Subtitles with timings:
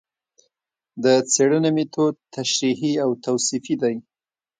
[1.03, 3.95] د څېړنې مېتود تشریحي او توصیفي دی